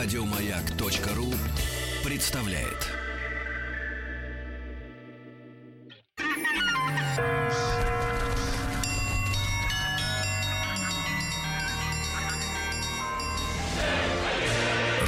[0.00, 1.26] Радиомаяк.ру
[2.08, 2.86] представляет.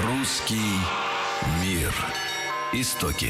[0.03, 0.57] Русский
[1.63, 1.95] мир.
[2.73, 3.29] Истоки.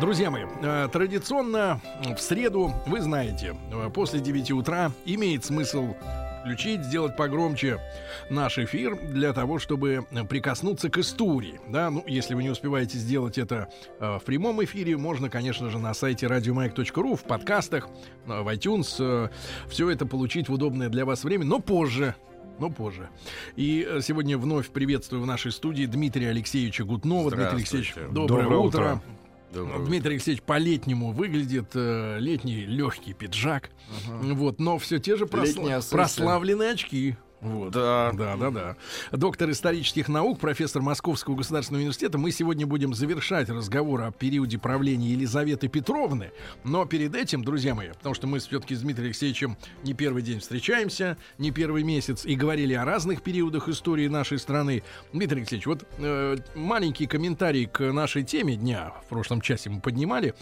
[0.00, 1.82] Друзья мои, э, традиционно
[2.16, 5.94] в среду, вы знаете, э, после 9 утра имеет смысл
[6.42, 7.80] включить, сделать погромче
[8.28, 11.60] наш эфир для того, чтобы прикоснуться к истории.
[11.68, 13.68] Да, ну, если вы не успеваете сделать это
[14.00, 17.88] э, в прямом эфире, можно, конечно же, на сайте radiomike.ru, в подкастах,
[18.26, 19.28] э, в iTunes, э,
[19.68, 22.16] все это получить в удобное для вас время, но позже,
[22.58, 23.08] но позже.
[23.54, 27.30] И э, сегодня вновь приветствую в нашей студии Дмитрия Алексеевича Гутнова.
[27.30, 28.80] Дмитрий Алексеевич, доброе, Доброе утро.
[28.80, 29.02] утро.
[29.52, 33.70] Доброе Дмитрий Алексеевич по-летнему выглядит, э, летний легкий пиджак,
[34.08, 37.16] вот, но все те же просла- прославленные очки.
[37.42, 37.72] Вот.
[37.72, 38.12] Да.
[38.14, 38.76] Да, да, да.
[39.10, 42.16] Доктор исторических наук, профессор Московского государственного университета.
[42.16, 46.30] Мы сегодня будем завершать разговор о периоде правления Елизаветы Петровны.
[46.62, 50.38] Но перед этим, друзья мои, потому что мы все-таки с Дмитрием Алексеевичем не первый день
[50.38, 54.84] встречаемся, не первый месяц, и говорили о разных периодах истории нашей страны.
[55.12, 60.34] Дмитрий Алексеевич, вот э, маленький комментарий к нашей теме дня в прошлом часе мы поднимали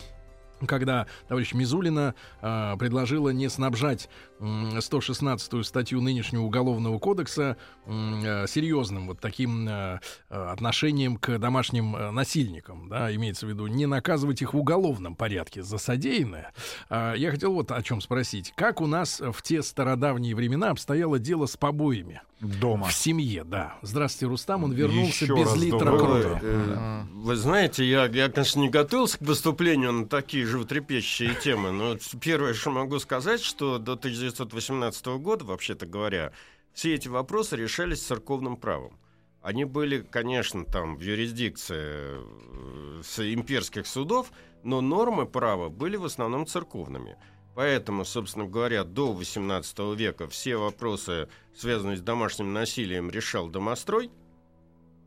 [0.66, 4.08] когда товарищ Мизулина э, предложила не снабжать
[4.39, 10.00] м, 116-ю статью нынешнего уголовного кодекса э, серьезным вот таким э,
[10.31, 15.14] э, отношением к домашним э, насильникам, да, имеется в виду не наказывать их в уголовном
[15.14, 16.53] порядке за содеянное.
[16.88, 21.19] А, я хотел вот о чем спросить: как у нас в те стародавние времена обстояло
[21.19, 22.86] дело с побоями Дома.
[22.88, 23.44] в семье?
[23.44, 23.77] Да.
[23.83, 26.20] Здравствуйте, Рустам, он вернулся Еще без раз литра крови.
[26.20, 26.41] утро.
[26.42, 31.97] Э, Вы знаете, я, я, конечно, не готовился к выступлению на такие животрепещущие темы, но
[32.20, 36.33] первое, что могу сказать, что до 1918 года, вообще-то говоря,
[36.75, 38.98] все эти вопросы решались церковным правом.
[39.43, 46.47] Они были, конечно, там в юрисдикции э, имперских судов, но нормы права были в основном
[46.47, 47.17] церковными.
[47.55, 54.11] Поэтому, собственно говоря, до XVIII века все вопросы, связанные с домашним насилием, решал домострой,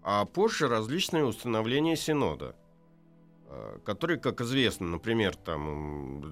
[0.01, 2.55] а позже различные установления Синода,
[3.83, 6.23] которые, как известно, например, там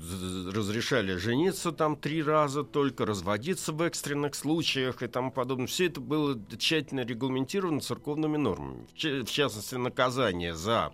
[0.54, 5.68] разрешали жениться там три раза только, разводиться в экстренных случаях и тому подобное.
[5.68, 8.86] Все это было тщательно регламентировано церковными нормами.
[8.94, 10.94] В ча- в частности, наказание за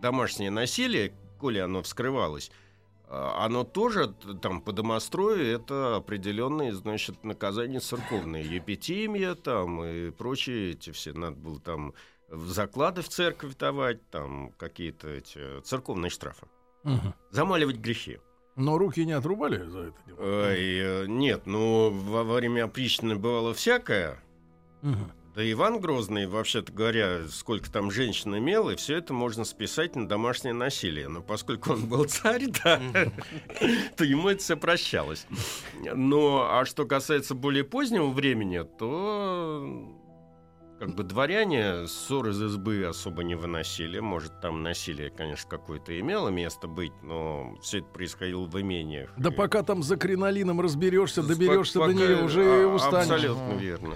[0.00, 2.50] домашнее насилие, коли оно вскрывалось,
[3.08, 10.72] э, оно тоже там по домострою это определенные, значит, наказания церковные, епитимия там и прочие
[10.72, 11.94] эти все, надо было там
[12.28, 16.46] заклады в церковь давать, там какие-то эти церковные штрафы.
[16.82, 17.14] Мгм.
[17.30, 18.18] Замаливать грехи.
[18.56, 20.18] Но руки не отрубали за это дело?
[20.18, 24.18] Ой, э, нет, ну во время опричнины бывало всякое.
[24.82, 25.12] Мгм.
[25.36, 30.08] Да Иван Грозный, вообще-то говоря, сколько там женщин имел, и все это можно списать на
[30.08, 31.08] домашнее насилие.
[31.08, 32.80] Но поскольку он был царь, да,
[33.98, 35.26] то ему это все прощалось.
[35.94, 39.95] Но, а что касается более позднего времени, то
[40.78, 43.98] как бы дворяне ссор из избы особо не выносили.
[43.98, 49.10] Может, там насилие, конечно, какое-то имело место быть, но все это происходило в имениях.
[49.16, 53.10] Да И- пока там за кринолином разберешься, доберешься до пока- нее, уже а- устанешь.
[53.10, 53.94] Абсолютно верно.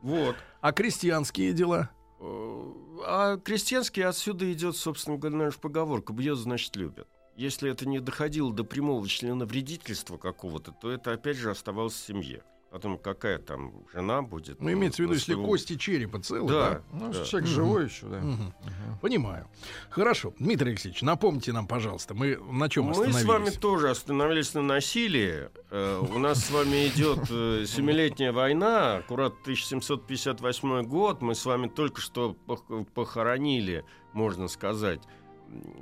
[0.00, 0.36] Вот.
[0.60, 1.90] А крестьянские дела?
[2.20, 2.62] Э,
[3.04, 7.08] А крестьянский отсюда идет, собственно говоря, наша поговорка «бьет, значит, любят».
[7.34, 12.42] Если это не доходило до прямого членовредительства какого-то, то это, опять же, оставалось в семье.
[12.72, 14.58] Потом какая там жена будет.
[14.62, 16.70] Ну, имеется в виду, если кости черепа целы, Да.
[16.70, 16.82] да?
[16.92, 17.24] Ну, Да.
[17.26, 17.54] человек Мгм.
[17.54, 18.18] живой еще, да.
[18.20, 18.54] Мгм.
[19.02, 19.46] Понимаю.
[19.90, 20.32] Хорошо.
[20.38, 23.20] Дмитрий Алексеевич, напомните нам, пожалуйста, мы на чем Мы остановились?
[23.20, 25.50] с вами тоже остановились на насилии.
[25.70, 31.20] Э, У нас с вами идет э, Семилетняя война, аккурат 1758 год.
[31.20, 33.84] Мы с вами только что пох- похоронили,
[34.14, 35.02] можно сказать,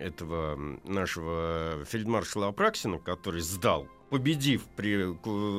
[0.00, 5.14] этого нашего фельдмаршала Апраксина, который сдал, победив при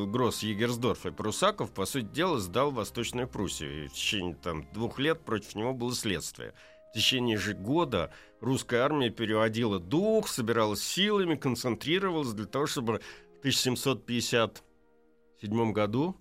[0.06, 3.86] Гросс Егерсдорф и Прусаков, по сути дела, сдал Восточную Пруссию.
[3.86, 6.54] И в течение там, двух лет против него было следствие.
[6.92, 8.12] В течение же года
[8.42, 13.00] русская армия переводила дух, собиралась силами, концентрировалась для того, чтобы
[13.38, 16.18] в 1757 году,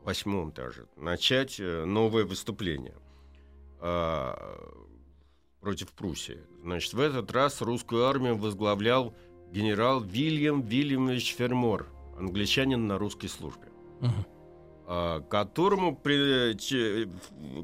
[0.00, 2.96] восьмом даже, начать э, новое выступление
[3.78, 4.72] а,
[5.60, 6.40] против Пруссии.
[6.62, 9.14] Значит, в этот раз русскую армию возглавлял
[9.52, 11.86] генерал Вильям Вильямович Фермор,
[12.18, 13.68] англичанин на русской службе
[14.84, 15.96] а, которому,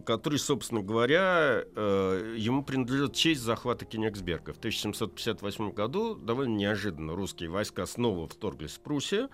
[0.07, 4.53] который, собственно говоря, э, ему принадлежит честь захвата Кенигсберга.
[4.53, 9.31] В 1758 году довольно неожиданно русские войска снова вторглись в Пруссию,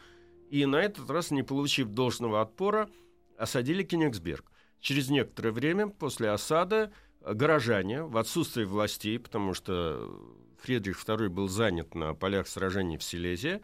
[0.51, 2.89] и на этот раз, не получив должного отпора,
[3.37, 4.51] осадили Кенигсберг.
[4.81, 6.91] Через некоторое время после осады
[7.21, 10.11] горожане в отсутствие властей, потому что
[10.64, 13.61] Фридрих II был занят на полях сражений в Силезии,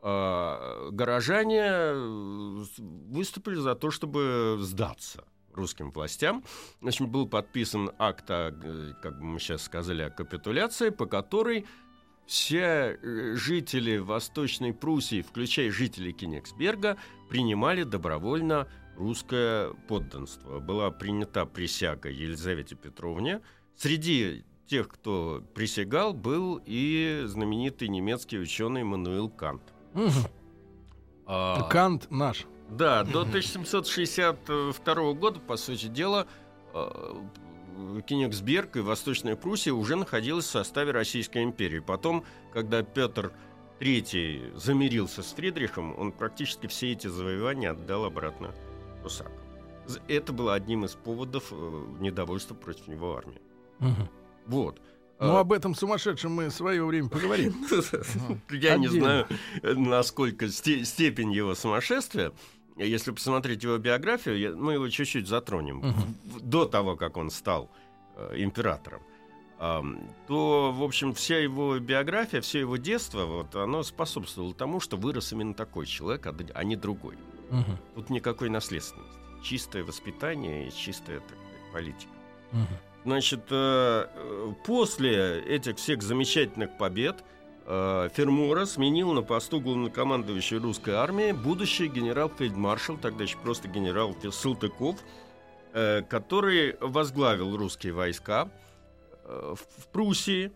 [0.00, 6.44] а, горожане э, выступили за то, чтобы сдаться русским властям.
[6.80, 11.66] Значит, был подписан акт, о, э, как мы сейчас сказали, о капитуляции, по которой
[12.26, 16.96] все э, жители Восточной Пруссии, включая жителей Кенигсберга,
[17.28, 20.60] принимали добровольно русское подданство.
[20.60, 23.40] Была принята присяга Елизавете Петровне.
[23.74, 29.62] Среди тех, кто присягал, был и знаменитый немецкий ученый Мануил Кант.
[31.26, 32.46] А, Кант наш.
[32.70, 36.26] Да, до 1762 года, по сути дела,
[36.74, 37.22] а,
[38.06, 41.78] Кенигсберг и Восточная Пруссия уже находилась в составе Российской империи.
[41.80, 43.32] Потом, когда Петр
[43.80, 48.54] III замирился с Фридрихом, он практически все эти завоевания отдал обратно
[49.02, 49.30] Русак.
[50.08, 53.40] Это было одним из поводов э, недовольства против него армии.
[53.80, 54.08] Угу.
[54.48, 54.80] Вот.
[55.20, 57.54] Ну, а об этом сумасшедшем мы в свое время поговорим.
[58.50, 59.26] Я не знаю,
[59.62, 62.32] насколько степень его сумасшествия.
[62.76, 65.82] Если посмотреть его биографию, мы его чуть-чуть затронем.
[66.40, 67.68] До того, как он стал
[68.16, 69.02] э, императором
[69.58, 75.32] то, в общем, вся его биография, все его детство, вот, оно способствовало тому, что вырос
[75.32, 77.16] именно такой человек, а, а не другой.
[77.50, 77.78] Угу.
[77.96, 79.18] Тут никакой наследственности.
[79.42, 81.38] Чистое воспитание и чистая так,
[81.72, 82.12] политика.
[82.52, 82.87] Угу.
[83.08, 84.06] Значит, э,
[84.66, 87.24] после этих всех замечательных побед
[87.64, 94.96] э, Фермора сменил на посту главнокомандующей русской армии будущий генерал-фельдмаршал, тогда еще просто генерал Салтыков,
[95.72, 98.50] э, который возглавил русские войска
[99.24, 99.58] в
[99.90, 100.52] Пруссии.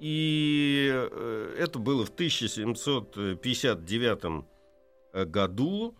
[0.00, 1.06] И
[1.58, 4.46] это было в 1759
[5.26, 5.94] году.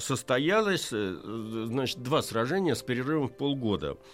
[0.00, 3.96] Состоялось значит, два сражения с перерывом в полгода–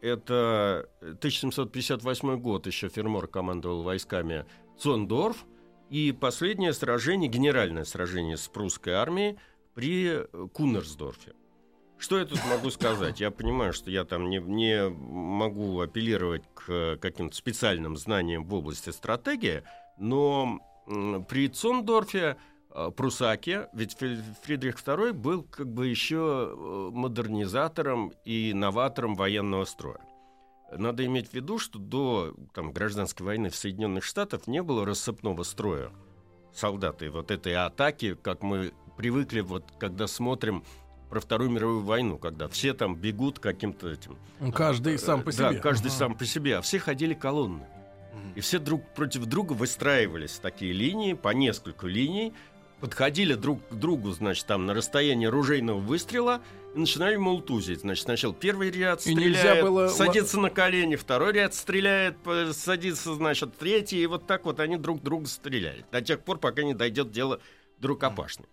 [0.00, 4.46] это 1758 год, еще Фермор командовал войсками
[4.78, 5.44] Цондорф,
[5.90, 9.38] и последнее сражение, генеральное сражение с прусской армией
[9.74, 11.34] при Кунерсдорфе.
[11.98, 13.20] Что я тут могу сказать?
[13.20, 18.90] Я понимаю, что я там не, не могу апеллировать к каким-то специальным знаниям в области
[18.90, 19.62] стратегии,
[19.96, 20.58] но
[21.28, 22.36] при Цондорфе
[22.76, 23.96] Э, прусаки, ведь
[24.42, 30.00] Фридрих II был как бы еще э, модернизатором и новатором военного строя.
[30.76, 35.44] Надо иметь в виду, что до там, гражданской войны в Соединенных Штатах не было рассыпного
[35.44, 35.92] строя
[36.52, 37.10] солдаты.
[37.10, 40.64] Вот этой атаки, как мы привыкли, вот когда смотрим
[41.10, 44.18] про Вторую мировую войну, когда все там бегут каким-то этим.
[44.52, 45.52] Каждый сам по себе.
[45.52, 45.96] Да, каждый ага.
[45.96, 47.68] сам по себе, а все ходили колонны.
[48.34, 52.32] И все друг против друга выстраивались такие линии, по несколько линий,
[52.80, 56.42] подходили друг к другу, значит, там на расстояние ружейного выстрела
[56.74, 57.80] и начинали молтузить.
[57.80, 59.88] Значит, сначала первый ряд стреляет, было...
[59.88, 62.16] садится на колени, второй ряд стреляет,
[62.52, 65.84] садится, значит, третий, и вот так вот они друг друга стреляли.
[65.92, 67.40] До тех пор, пока не дойдет дело
[67.78, 68.46] до рукопашной.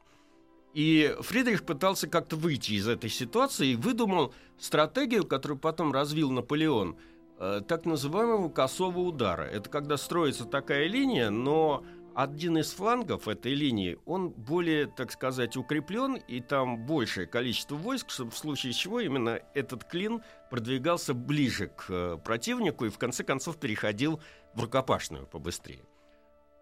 [0.73, 6.95] И Фридрих пытался как-то выйти из этой ситуации и выдумал стратегию, которую потом развил Наполеон,
[7.39, 9.43] э, так называемого косого удара.
[9.43, 11.83] Это когда строится такая линия, но
[12.21, 18.09] один из флангов этой линии, он более, так сказать, укреплен, и там большее количество войск,
[18.09, 23.23] чтобы в случае чего именно этот клин продвигался ближе к э, противнику и в конце
[23.23, 24.21] концов переходил
[24.53, 25.83] в рукопашную побыстрее.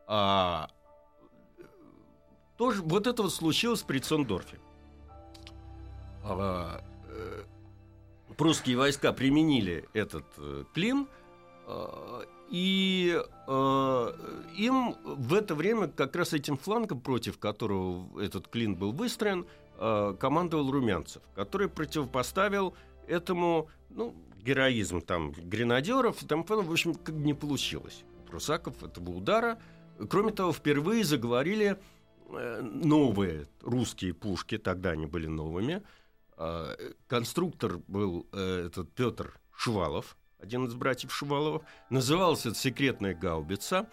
[0.08, 0.70] А,
[2.58, 4.60] тоже, вот это вот случилось при Цондорфе.
[6.24, 7.44] А, э,
[8.38, 11.08] прусские войска применили этот э, клин,
[11.68, 14.14] э, и э,
[14.58, 19.46] им в это время как раз этим флангом, против которого этот клин был выстроен,
[19.78, 22.76] э, командовал Румянцев, который противопоставил
[23.08, 26.18] этому ну, героизм там гренадеров.
[26.28, 28.04] Там, в общем, как не получилось.
[28.28, 29.60] Прусаков этого удара.
[30.10, 31.78] Кроме того, впервые заговорили
[32.30, 35.84] э, новые русские пушки, тогда они были новыми.
[36.38, 36.76] Э,
[37.08, 43.88] конструктор был э, этот Петр Шувалов, один из братьев Шуваловых, называлась это «Секретная гаубица»,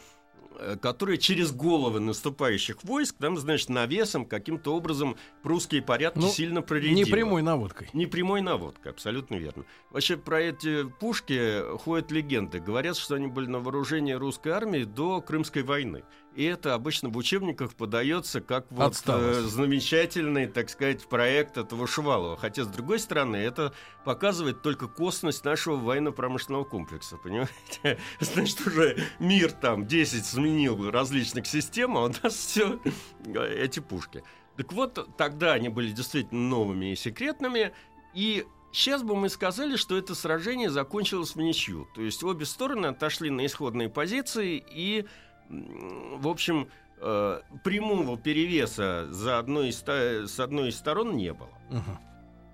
[0.58, 6.62] э, которая через головы наступающих войск, там, значит, навесом каким-то образом прусские порядки ну, сильно
[6.62, 6.94] проредила.
[6.94, 7.90] Не прямой наводкой.
[7.92, 9.64] Не прямой наводкой, абсолютно верно.
[9.90, 12.60] Вообще про эти пушки ходят легенды.
[12.60, 16.04] Говорят, что они были на вооружении русской армии до Крымской войны.
[16.36, 22.36] И это обычно в учебниках подается как вот э, замечательный, так сказать, проект этого Шувалова.
[22.36, 23.72] Хотя, с другой стороны, это
[24.04, 27.98] показывает только косность нашего военно-промышленного комплекса, понимаете?
[28.20, 32.80] Значит, уже мир там 10 сменил различных систем, а у нас все
[33.24, 34.22] эти пушки.
[34.58, 37.72] Так вот, тогда они были действительно новыми и секретными,
[38.12, 41.88] и Сейчас бы мы сказали, что это сражение закончилось в ничью.
[41.94, 45.06] То есть обе стороны отошли на исходные позиции и,
[45.48, 51.48] в общем, э, прямого перевеса за одной из, с одной из сторон не было.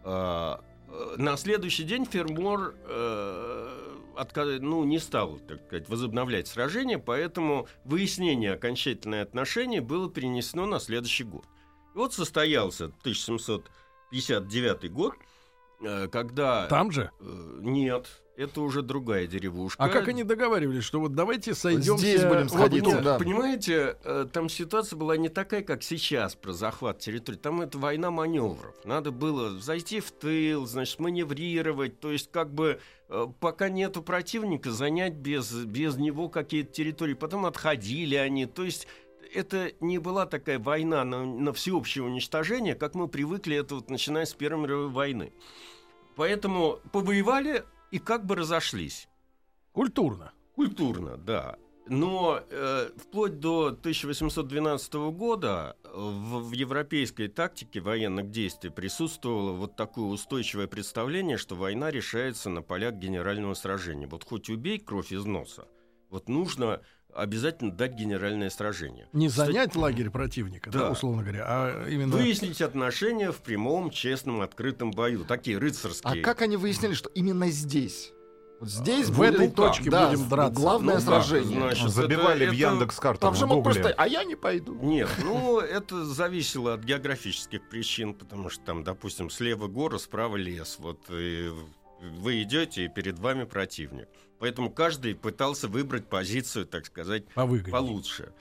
[0.05, 0.61] Uh-huh.
[1.19, 4.59] на следующий день Фермор э, отказ...
[4.61, 11.25] ну, не стал, так сказать, возобновлять сражение, поэтому выяснение окончательное отношений было перенесено на следующий
[11.25, 11.47] год.
[11.95, 15.15] И вот состоялся 1759 год,
[15.83, 16.67] э, когда...
[16.67, 17.11] Там же?
[17.21, 19.83] Э, нет, это уже другая деревушка.
[19.83, 21.97] А как они договаривались, что вот давайте сойдемся...
[21.97, 23.19] Здесь будем сходиться, вот, да.
[23.19, 27.37] Понимаете, э, там ситуация была не такая, как сейчас про захват территории.
[27.37, 28.75] Там это война маневров.
[28.85, 32.01] Надо было зайти в тыл, значит, маневрировать.
[32.01, 32.81] То есть как бы
[33.41, 37.15] пока нету противника, занять без, без него какие-то территории.
[37.15, 38.47] Потом отходили они.
[38.47, 38.89] То есть
[39.35, 44.25] это не была такая война на, на всеобщее уничтожение, как мы привыкли это вот начиная
[44.25, 45.33] с Первой мировой войны.
[46.17, 49.09] Поэтому повоевали и как бы разошлись.
[49.73, 50.33] Культурно.
[50.57, 51.57] Культурно, да.
[51.87, 60.07] Но э, вплоть до 1812 года в, в европейской тактике военных действий присутствовало вот такое
[60.07, 64.07] устойчивое представление, что война решается на полях генерального сражения.
[64.07, 65.67] Вот хоть убей кровь из носа,
[66.09, 66.83] вот нужно
[67.15, 69.09] обязательно дать генеральное сражение.
[69.13, 70.81] Не занять Кстати, лагерь противника, да.
[70.81, 72.17] да, условно говоря, а именно...
[72.17, 75.25] Выяснить отношения в прямом, честном, открытом бою.
[75.25, 76.23] Такие рыцарские.
[76.23, 78.13] А как они выяснили, что именно здесь?
[78.63, 80.61] Вот здесь в этой точке да, будем драться.
[80.61, 81.59] Главное ну, сражение.
[81.59, 83.21] Значит, Забивали это, в Яндекс карту.
[83.23, 84.79] Там же мог просто, а я не пойду.
[84.81, 90.77] Нет, ну это зависело от географических причин, потому что там, допустим, слева горы, справа лес.
[90.79, 91.51] Вот и
[92.03, 94.09] вы идете, и перед вами противник.
[94.39, 98.33] Поэтому каждый пытался выбрать позицию, так сказать, получше.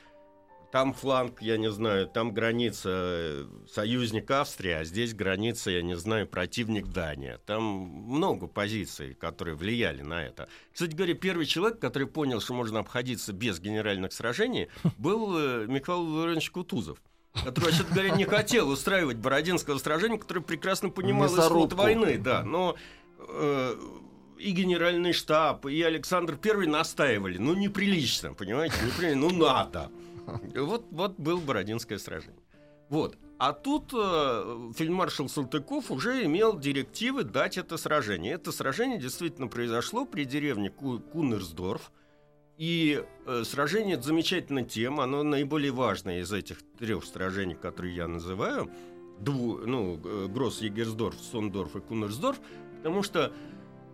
[0.72, 5.98] Там фланг, я не знаю, там граница э, союзник Австрия, а здесь граница, я не
[5.98, 7.40] знаю, противник Дания.
[7.46, 10.48] Там много позиций, которые влияли на это.
[10.72, 16.06] Кстати говоря, первый человек, который понял, что можно обходиться без генеральных сражений, был э, Михаил
[16.06, 17.00] Владимирович Кутузов
[17.34, 22.76] который, вообще говоря, не хотел устраивать Бородинского сражения, который прекрасно понимал исход войны, да, но
[23.28, 23.76] э,
[24.40, 27.38] и генеральный штаб, и Александр Первый настаивали.
[27.38, 28.76] Ну, неприлично, понимаете?
[28.86, 29.92] Неприлично, ну, надо.
[30.56, 32.42] Вот, вот был Бородинское сражение.
[32.90, 33.18] Вот.
[33.38, 38.34] А тут э, фельдмаршал Салтыков уже имел директивы дать это сражение.
[38.34, 41.92] Это сражение действительно произошло при деревне Ку Кунерсдорф.
[42.58, 48.08] И э, сражение это замечательно тем, оно наиболее важное из этих трех сражений, которые я
[48.08, 48.70] называю,
[49.20, 52.40] дву, ну, э, Гросс-Егерсдорф, Сондорф и Кунерсдорф,
[52.82, 53.32] потому что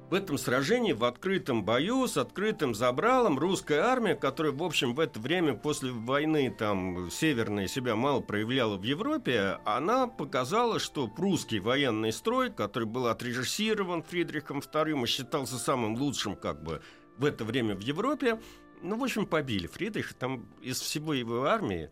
[0.10, 5.02] в этом сражении, в открытом бою, с открытым забралом, русская армия, которая, в общем, в
[5.02, 11.60] это время после войны там северная себя мало проявляла в Европе, она показала, что прусский
[11.60, 16.82] военный строй, который был отрежиссирован Фридрихом II и считался самым лучшим как бы
[17.18, 18.40] в это время в Европе,
[18.82, 20.16] ну, в общем, побили Фридриха.
[20.16, 21.90] Там из всего его армии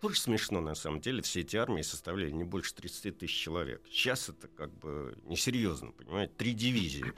[0.00, 3.82] тоже смешно, на самом деле, все эти армии составляли не больше 30 тысяч человек.
[3.88, 6.32] Сейчас это как бы несерьезно, понимаете?
[6.36, 7.12] Три дивизии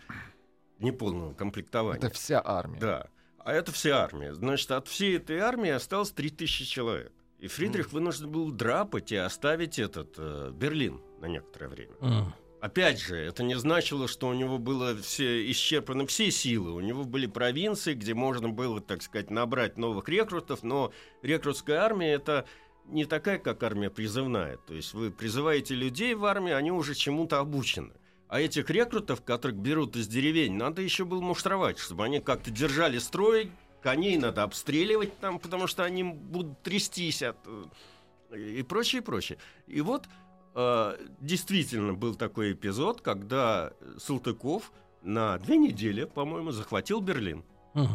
[0.78, 1.98] неполного комплектования.
[1.98, 2.78] Это вся армия.
[2.78, 3.08] Да.
[3.38, 4.34] А это вся армия.
[4.34, 7.12] Значит, от всей этой армии осталось 3000 человек.
[7.38, 7.92] И Фридрих mm.
[7.92, 11.92] вынужден был драпать и оставить этот э, Берлин на некоторое время.
[12.00, 12.24] Mm.
[12.60, 16.72] Опять же, это не значило, что у него было все исчерпаны все силы.
[16.72, 20.92] У него были провинции, где можно было, так сказать, набрать новых рекрутов, но
[21.22, 22.46] рекрутская армия это
[22.88, 24.56] не такая, как армия призывная.
[24.66, 27.92] То есть вы призываете людей в армию, они уже чему-то обучены.
[28.28, 32.98] А этих рекрутов, которых берут из деревень, надо еще было муштровать, чтобы они как-то держали
[32.98, 33.50] строй,
[33.82, 37.38] коней надо обстреливать там, потому что они будут трястись от...
[37.46, 39.38] Э, и прочее, и прочее.
[39.66, 40.06] И вот
[40.54, 47.44] э, действительно был такой эпизод, когда Салтыков на две недели, по-моему, захватил Берлин.
[47.74, 47.88] Uh-huh.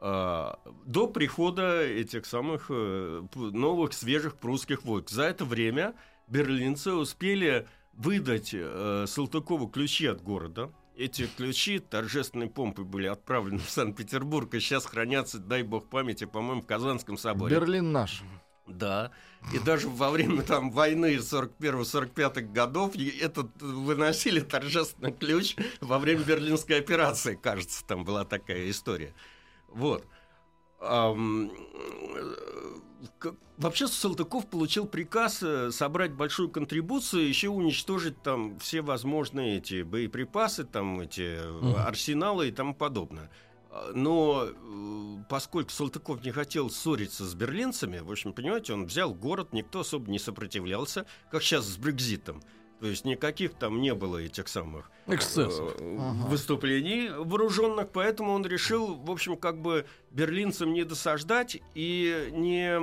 [0.00, 5.10] До прихода этих самых э, новых свежих прусских войск.
[5.10, 5.94] За это время
[6.26, 10.72] берлинцы успели выдать э, Салтыкову ключи от города.
[10.96, 16.62] Эти ключи торжественной помпой были отправлены в Санкт-Петербург и сейчас хранятся, дай бог памяти, по-моему,
[16.62, 17.54] в Казанском соборе.
[17.56, 18.22] Берлин наш.
[18.66, 19.10] Да.
[19.52, 26.78] И даже во время там войны 41-45 годов этот выносили торжественный ключ во время Берлинской
[26.78, 29.14] операции, кажется, там была такая история.
[29.70, 30.04] Вот.
[33.56, 40.64] Вообще Салтыков получил приказ э, собрать большую контрибуцию, еще уничтожить там все возможные эти боеприпасы,
[40.64, 41.74] там эти mm.
[41.82, 43.30] арсеналы и тому подобное.
[43.70, 49.14] А, но э, поскольку Салтыков не хотел ссориться с берлинцами, в общем, понимаете, он взял
[49.14, 52.42] город, никто особо не сопротивлялся, как сейчас с Брекзитом.
[52.80, 55.74] То есть никаких там не было этих самых Эксцессов.
[55.78, 56.26] э, Ага.
[56.28, 62.78] выступлений вооруженных, поэтому он решил, в общем, как бы берлинцам не досаждать и не,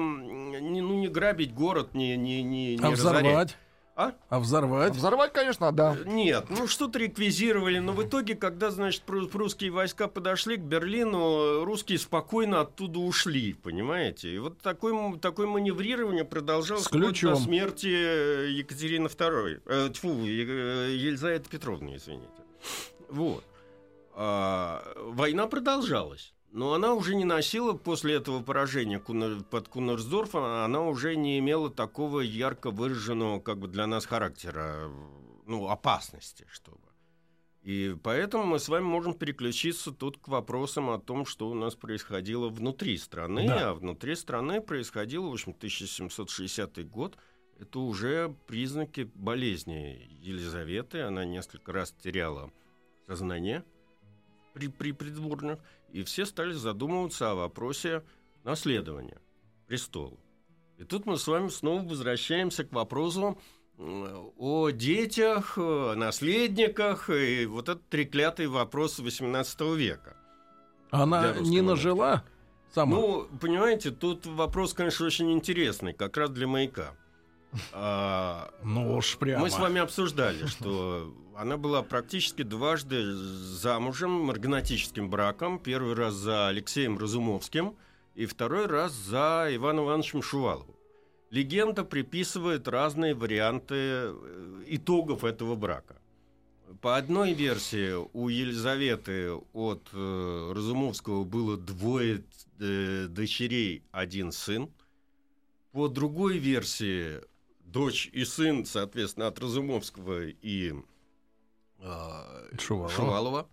[0.60, 3.24] не, ну, не грабить город, не, не, не, не А разорять.
[3.24, 3.58] взорвать?
[3.98, 4.14] А?
[4.30, 4.94] А взорвать?
[4.96, 5.98] Взорвать, конечно, да.
[6.06, 11.66] Нет, ну что-то реквизировали, но в итоге, когда, значит, пру- прусские войска подошли к Берлину,
[11.66, 14.30] русские спокойно оттуда ушли, понимаете?
[14.36, 20.46] И вот такое, такое маневрирование продолжалось вплоть до смерти э, Екатерины II, э, тьфу, Е-
[20.48, 22.28] э, Елизаветы Петровны, извините.
[23.10, 23.44] Вот.
[24.14, 26.34] А, война продолжалась.
[26.52, 32.22] Но она уже не носила после этого поражения под Кунерсдорфом, она уже не имела такого
[32.22, 34.90] ярко выраженного как бы для нас характера,
[35.46, 36.88] ну, опасности, чтобы.
[37.68, 41.76] И поэтому мы с вами можем переключиться тут к вопросам о том, что у нас
[41.76, 43.46] происходило внутри страны.
[43.46, 43.72] Да.
[43.72, 47.18] А внутри страны происходило, в общем, 1760 год.
[47.60, 51.02] Это уже признаки болезни Елизаветы.
[51.02, 52.54] Она несколько раз теряла
[53.06, 53.66] сознание
[54.58, 55.60] при, при придворных.
[55.92, 58.04] И все стали задумываться о вопросе
[58.44, 59.20] наследования
[59.68, 60.18] престола.
[60.78, 63.40] И тут мы с вами снова возвращаемся к вопросу
[63.78, 70.18] о детях, о наследниках, и вот этот треклятый вопрос XVIII века.
[70.90, 72.24] Она не нажила
[72.74, 72.96] сама?
[72.96, 76.96] Ну, понимаете, тут вопрос, конечно, очень интересный, как раз для маяка.
[77.72, 79.44] А, Ну уж прямо.
[79.44, 85.60] Мы с вами обсуждали, что она была практически дважды замужем марганатическим браком.
[85.60, 87.76] Первый раз за Алексеем Разумовским
[88.16, 90.76] и второй раз за Иваном Ивановичем Шуваловым.
[91.30, 96.02] Легенда приписывает разные варианты э, итогов этого брака.
[96.82, 102.24] По одной версии у Елизаветы от э, Разумовского было двое
[102.60, 104.72] э, дочерей, один сын.
[105.72, 107.22] По другой версии
[107.60, 110.74] дочь и сын, соответственно, от Разумовского и
[112.60, 112.90] Шувалова.
[112.90, 113.50] Шувалова.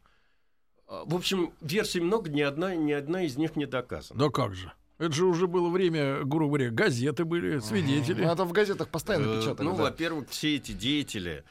[0.86, 4.18] А, В общем, версий много, ни одна, ни одна из них не доказана.
[4.18, 4.72] Да как же.
[4.98, 8.22] Это же уже было время, грубо говоря, газеты были, свидетели.
[8.24, 9.66] Ну, Это в газетах постоянно Э, печатали.
[9.66, 9.82] Ну, да.
[9.84, 11.44] во-первых, все эти деятели,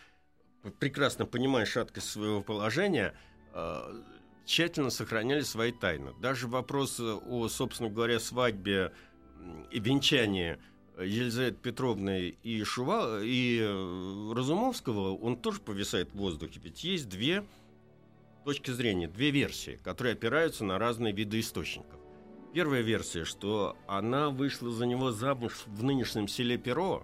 [0.79, 3.13] прекрасно понимая шаткость своего положения,
[3.53, 4.01] э,
[4.45, 6.13] тщательно сохраняли свои тайны.
[6.21, 8.93] Даже вопрос о, собственно говоря, свадьбе
[9.71, 10.57] и венчании
[10.99, 16.59] Елизаветы Петровны и Шува и э, Разумовского, он тоже повисает в воздухе.
[16.63, 17.43] Ведь есть две
[18.45, 21.99] точки зрения, две версии, которые опираются на разные виды источников.
[22.53, 27.03] Первая версия, что она вышла за него замуж в нынешнем селе Перо,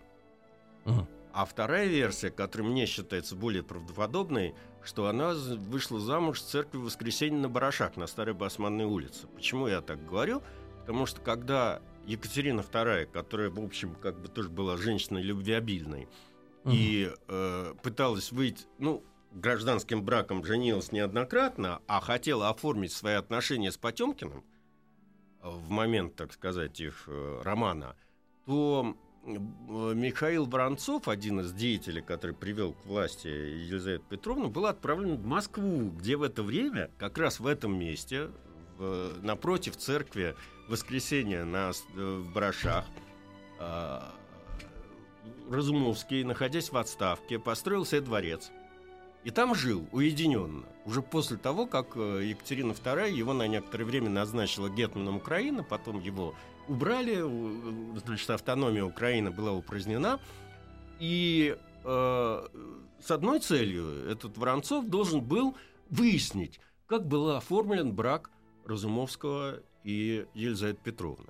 [0.86, 1.08] Мгм.
[1.34, 7.40] а вторая версия, которая мне считается более правдоподобной, что она вышла замуж в церкви Воскресения
[7.40, 9.28] на Барашах на Старой Басманной улице.
[9.36, 10.42] Почему я так говорю?
[10.82, 16.08] Потому что когда Екатерина II, которая, в общем, как бы тоже была женщиной любвеобильной,
[16.64, 16.74] Мгм.
[16.76, 23.78] и э, пыталась выйти, ну, гражданским браком женилась неоднократно, а хотела оформить свои отношения с
[23.78, 24.44] Потемкиным
[25.42, 27.96] э, в момент, так сказать, их э, романа,
[28.46, 28.96] то
[29.26, 29.30] э,
[29.94, 35.92] Михаил Воронцов, один из деятелей, который привел к власти Елизавету Петровну, был отправлен в Москву,
[35.92, 38.32] где в это время, как раз в этом месте,
[38.78, 40.36] в- напротив церкви
[40.70, 42.86] Воскресения на, э, в Барашах,
[43.60, 44.14] а,
[45.50, 48.52] Разумовский, находясь в отставке, построил себе дворец.
[49.24, 50.64] И там жил уединенно.
[50.86, 56.00] Уже после того, как э, Екатерина II его на некоторое время назначила гетманом Украины, потом
[56.00, 56.36] его
[56.68, 60.20] убрали, у- значит, автономия Украины была упразднена.
[61.00, 62.48] И э,
[63.02, 65.58] с одной целью этот Воронцов должен был
[65.90, 68.30] выяснить, как был оформлен брак
[68.66, 71.30] Разумовского и Елизаветы Петровны.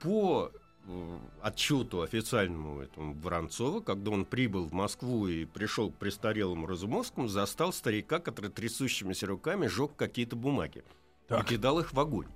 [0.00, 0.50] По
[0.86, 7.28] э, отчету официальному этому Воронцова, когда он прибыл в Москву и пришел к престарелому Разумовскому,
[7.28, 10.84] застал старика, который трясущимися руками жег какие-то бумаги
[11.28, 11.44] Так.
[11.44, 12.28] и кидал их в огонь.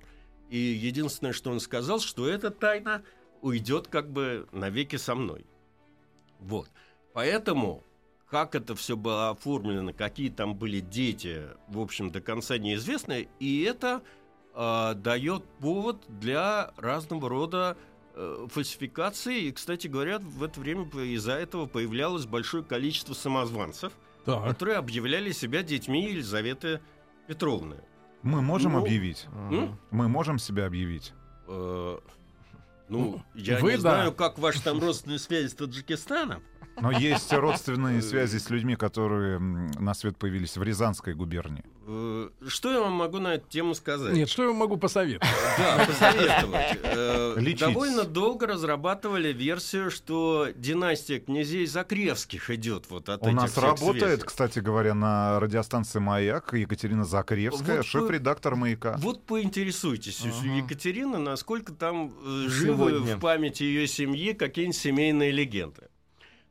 [0.49, 3.03] И единственное, что он сказал, что эта тайна
[3.41, 5.45] уйдет как бы навеки со мной.
[6.39, 6.69] Вот.
[7.13, 7.83] Поэтому,
[8.29, 13.19] как это все было оформлено, какие там были дети, в общем, до конца неизвестно.
[13.39, 14.03] И это
[14.55, 17.77] э, дает повод для разного рода
[18.15, 19.41] э, фальсификаций.
[19.41, 20.83] И, кстати говоря, в это время
[21.15, 23.91] из-за этого появлялось большое количество самозванцев,
[24.25, 24.43] Так.
[24.47, 26.79] которые объявляли себя детьми Елизаветы
[27.27, 27.75] Петровны.
[28.23, 29.27] Мы можем Ну, объявить.
[29.51, 29.77] М?
[29.91, 31.13] Мы можем себя объявить.
[31.47, 31.99] Э,
[32.89, 33.81] Ну, я вы не да.
[33.81, 36.41] знаю, как ваши там родственные связи с Таджикистаном.
[36.79, 41.63] Но есть родственные связи с людьми, которые на свет появились в Рязанской губернии.
[41.87, 44.13] Э, Что я вам могу на эту тему сказать?
[44.13, 45.29] Нет, что я вам могу посоветовать?
[45.57, 46.79] Да, посоветовать.
[46.83, 47.55] Э.
[47.59, 54.59] Довольно долго разрабатывали версию, что династия князей Закревских идет вот от У нас работает, кстати
[54.59, 58.95] говоря, на радиостанции «Маяк» Екатерина Закревская, шеф-редактор «Маяка».
[58.99, 60.45] Вот поинтересуйтесь у.
[60.45, 65.89] Екатерины, насколько там э, живы в памяти ее семьи какие-нибудь семейные легенды.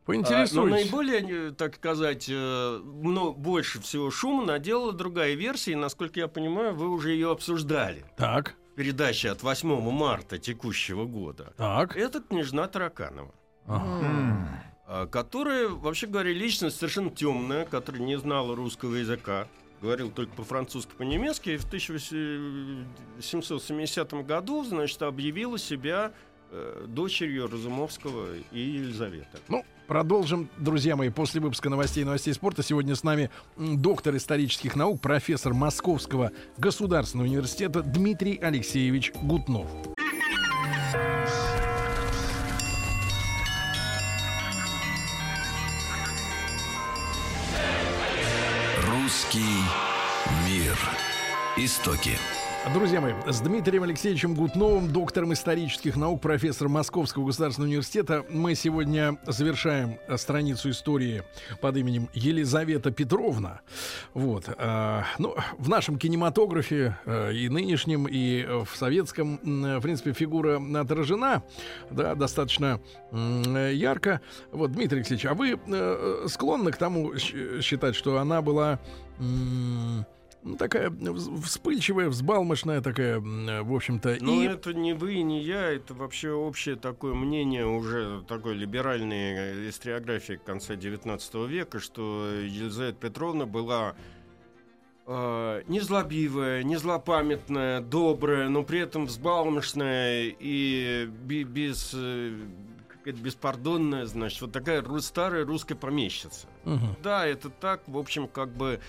[0.07, 5.77] А, Но наиболее, э, так сказать, э, мно- больше всего шума наделала другая версия, и,
[5.77, 11.55] насколько я понимаю, вы уже ее обсуждали Так, в передаче от 8 марта текущего года.
[11.57, 11.97] так.
[11.97, 13.33] Это княжна Тараканова.
[13.67, 14.63] Ага.
[14.87, 19.49] А, которая, вообще говоря, личность совершенно темная, которая не знала русского языка,
[19.81, 21.65] говорил только по-французски, по-немецки, и в
[23.19, 26.13] 1770 году, значит, объявила себя
[26.51, 29.39] э, дочерью Разумовского и Елизаветы.
[29.49, 32.63] Ну, продолжим, друзья мои, после выпуска новостей новостей спорта.
[32.63, 39.69] Сегодня с нами доктор исторических наук, профессор Московского государственного университета Дмитрий Алексеевич Гутнов.
[48.89, 49.63] Русский
[50.47, 50.77] мир.
[51.57, 52.19] Истоки.
[52.73, 59.19] Друзья мои, с Дмитрием Алексеевичем Гутновым, доктором исторических наук, профессором Московского государственного университета, мы сегодня
[59.27, 61.25] завершаем э, страницу истории
[61.61, 63.61] под именем Елизавета Петровна.
[64.15, 64.47] Вот.
[64.57, 70.15] а, ну, в нашем кинематографе э, и нынешнем, и э, в советском, э, в принципе,
[70.15, 71.43] фигура отражена
[71.91, 72.81] да, достаточно
[73.13, 74.23] э, ярко.
[74.53, 78.81] Вот, Дмитрий Алексеевич, а вы э, э, склонны к тому считать, что она была...
[80.45, 80.93] ну, такая
[81.43, 84.19] вспыльчивая, взбалмошная такая, в общем-то.
[84.21, 89.33] Но и это не вы не я, это вообще общее такое мнение уже такой либеральной
[89.35, 93.95] э, историографии конца XIX века, что Елизавета Петровна была
[95.07, 102.37] э, незлобивая, незлопамятная, добрая, но при этом взбалмошная и без, э,
[102.89, 106.47] какая-то беспардонная, значит, вот такая ру- старая русская помещица.
[106.65, 106.97] Мгм.
[107.03, 108.81] Да, это так, в общем, как бы,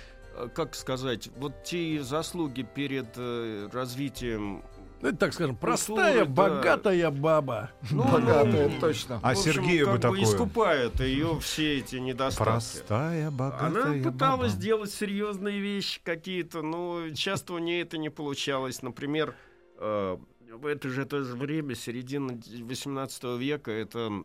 [0.53, 4.63] как сказать, вот те заслуги перед э, развитием
[5.01, 6.31] Ну, это, так скажем, простая, да.
[6.31, 7.71] богатая баба.
[7.91, 9.19] ну, Богатая, ну, точно.
[9.23, 10.23] А Сергею бы такое?
[10.23, 12.43] искупают ее все эти недостатки.
[12.51, 13.67] Простая, богатая
[14.01, 14.63] Она пыталась баба.
[14.63, 18.81] делать серьезные вещи какие-то, но часто у нее это не получалось.
[18.81, 19.35] Например,
[19.77, 20.17] э,
[20.51, 24.23] в это же то же время, середина 18 века, это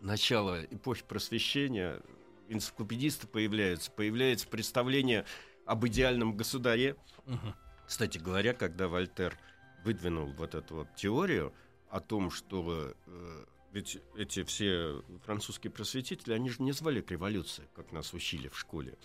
[0.00, 2.00] начало эпохи просвещения,
[2.48, 5.24] энциклопедисты появляются, появляется представление
[5.64, 6.96] об идеальном государе.
[7.26, 7.54] Мгм.
[7.86, 9.38] Кстати говоря, когда Вольтер
[9.84, 11.52] выдвинул вот эту вот теорию
[11.88, 17.68] о том, что э, ведь эти все французские просветители, они же не звали к революции,
[17.74, 18.96] как нас учили в школе.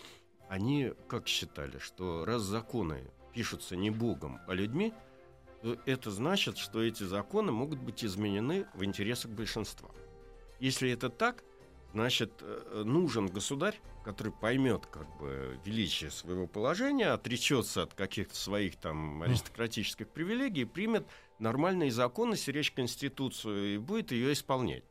[0.47, 4.93] Они как считали, что раз законы пишутся не Богом, а людьми,
[5.62, 9.91] то это значит, что эти законы могут быть изменены в интересах большинства.
[10.60, 11.43] Если это так,
[11.91, 18.77] значит, э, нужен государь, который поймет как бы величие своего положения, отречется от каких-то своих
[18.77, 21.06] там аристократических привилегий, примет
[21.39, 24.84] нормальные законы, стеречь Конституцию и будет ее исполнять.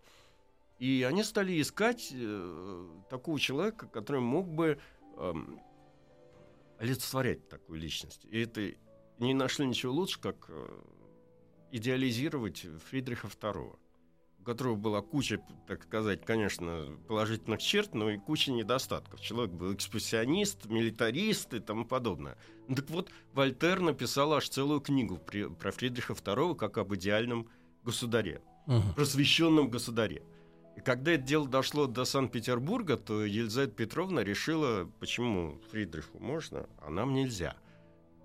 [0.79, 4.79] И они стали искать э, такого человека, который мог бы
[5.19, 5.61] эм,
[6.79, 8.25] олицетворять такую личность.
[8.31, 8.73] И это
[9.19, 10.83] не нашли ничего лучше, как э,
[11.71, 13.79] идеализировать Фридриха II,
[14.40, 19.20] у которого была куча, так сказать, конечно, положительных черт, но и куча недостатков.
[19.20, 22.37] Человек был экспрессионист, милитарист и тому подобное.
[22.68, 27.48] Ну, так вот, Вольтер написал аж целую книгу при- про Фридриха II как об идеальном
[27.85, 28.94] государе Мгм.
[28.94, 30.22] просвещенном государе.
[30.76, 36.90] И когда это дело дошло до Санкт-Петербурга, то Елизавета Петровна решила, почему Фридриху можно, а
[36.90, 37.57] нам нельзя.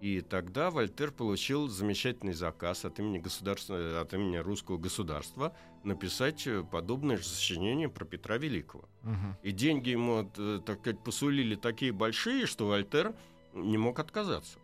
[0.01, 6.63] И тогда Вольтер получил замечательный заказ от имени, государства, от имени русского государства написать э,
[6.63, 8.89] подобное же сочинение про Петра Великого.
[9.03, 9.37] Мгм.
[9.41, 13.15] И деньги ему, э, так сказать, посулили такие большие, что Вольтер
[13.53, 14.59] не мог отказаться.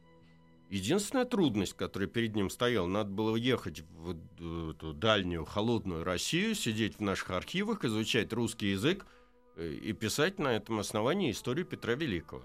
[0.69, 6.55] Единственная трудность, которая перед ним стояла, надо было ехать в э, эту дальнюю холодную Россию,
[6.55, 9.05] сидеть в наших архивах, изучать русский язык
[9.57, 12.43] и писать на этом основании историю Петра Великого.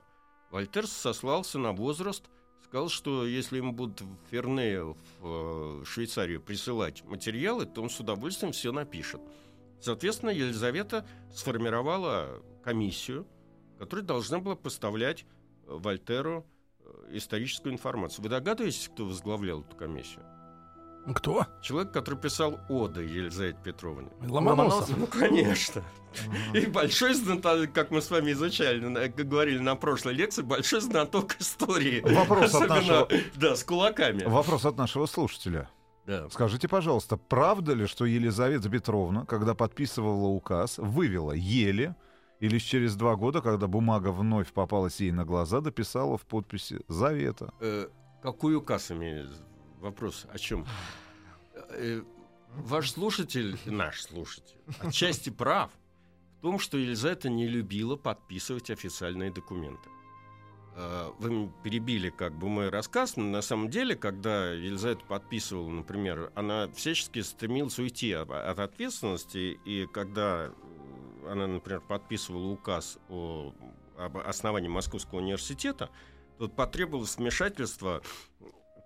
[0.51, 2.25] Вольтер сослался на возраст,
[2.64, 8.00] сказал, что если ему будут в Ферне в э, Швейцарию присылать материалы, то он с
[8.00, 9.20] удовольствием все напишет.
[9.80, 13.26] Соответственно, Елизавета сформировала комиссию,
[13.78, 15.26] которая должна была поставлять э,
[15.68, 16.46] Вольтеру
[16.80, 18.22] э, историческую информацию.
[18.22, 20.24] Вы догадываетесь, кто возглавлял эту комиссию?
[21.14, 21.46] Кто?
[21.62, 24.08] Человек, который писал оды Елизавете Петровне.
[24.26, 24.96] Ломоносов.
[24.96, 25.82] Ну, конечно.
[26.54, 31.36] И большой знаток, как мы с вами изучали, как говорили на прошлой лекции, большой знаток
[31.40, 32.00] истории.
[32.00, 34.24] Вопрос от нашего- Да, с кулаками.
[34.24, 35.68] Вопрос от нашего слушателя.
[36.06, 36.28] Да.
[36.30, 41.96] Скажите, пожалуйста, правда ли, что Елизавета Петровна, когда подписывала указ, вывела еле
[42.40, 46.80] и лишь через два года, когда бумага вновь попалась ей на глаза, дописала в подписи
[46.88, 47.52] «Завета».
[47.60, 47.88] Э,
[48.22, 49.30] Какой указ имеет?
[49.80, 50.66] Вопрос о чем?
[51.70, 52.02] Э,
[52.54, 55.70] Ваш слушатель, наш слушатель, отчасти прав
[56.38, 59.90] в том, что Елизавета не любила подписывать официальные документы.
[60.74, 66.32] Э, Вы перебили как бы мой рассказ, но на самом деле, когда Елизавета подписывала, например,
[66.34, 70.50] она всячески стремилась уйти от, от ответственности, и когда
[71.28, 73.52] она, например, подписывала указ о,
[73.98, 75.90] об основании Московского университета,
[76.38, 78.02] тут потребовалось вмешательство,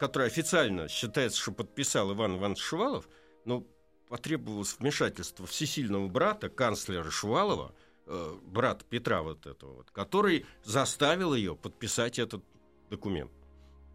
[0.01, 3.07] которое официально считается, что подписал Иван Иванович Шувалов,
[3.45, 3.67] но
[4.09, 7.75] потребовалось вмешательство всесильного брата, канцлера Шувалова,
[8.07, 12.43] э, брата Петра вот этого вот, который заставил ее подписать этот
[12.89, 13.31] документ.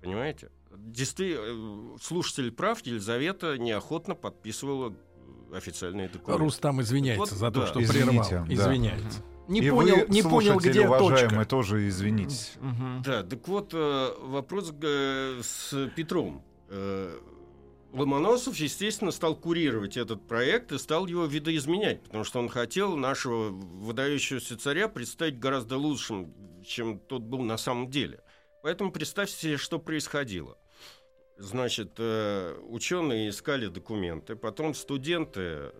[0.01, 0.51] Понимаете?
[0.77, 4.93] Действительно, слушатель прав, Елизавета неохотно подписывала
[5.51, 6.43] э, официальные документы.
[6.43, 7.67] Рустам извиняется Вот, за то, да.
[7.67, 8.45] что Извините, прервал.
[8.47, 8.53] да.
[8.53, 9.23] Извиняется.
[9.47, 11.45] Не и понял, вы, не понял, где уважаемые, точка.
[11.45, 12.53] тоже извинитесь.
[12.59, 13.03] Мгм.
[13.03, 16.43] Да, так вот, э, вопрос э, с Петром.
[16.69, 17.17] Э,
[17.93, 23.49] Ломоносов, естественно, стал курировать этот проект и стал его видоизменять, потому что он хотел нашего
[23.49, 26.33] выдающегося царя представить гораздо лучшим,
[26.65, 28.21] чем тот был на самом деле.
[28.63, 30.57] Поэтому представьте себе, что происходило.
[31.37, 35.71] Значит, ученые искали документы, потом студенты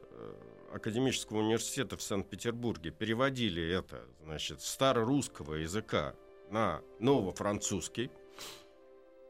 [0.76, 6.16] Академического университета в Санкт-Петербурге переводили это, значит, старорусского языка
[6.52, 8.12] на новофранцузский.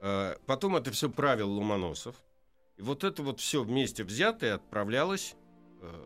[0.02, 2.16] Э, Потом это все правил Ломоносов.
[2.78, 5.36] И вот это вот все вместе взятое отправлялось
[5.82, 6.06] э,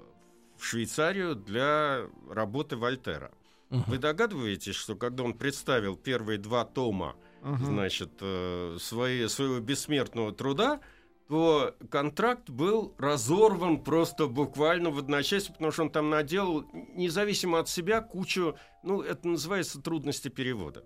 [0.58, 3.32] в Швейцарию для работы Вольтера.
[3.70, 7.66] Вы догадываетесь, что когда он представил первые два тома Мгм.
[7.68, 10.82] значит, э, свои, своего бессмертного труда,
[11.30, 17.70] то контракт был разорван просто буквально в одночасье, потому что он там наделал, независимо от
[17.70, 20.84] себя, кучу, ну, это называется трудности перевода.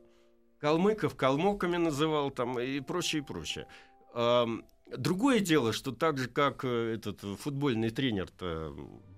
[0.59, 3.67] Калмыков калмоками называл там и прочее, и прочее.
[4.97, 8.27] Другое дело, что так же, как э, этот футбольный тренер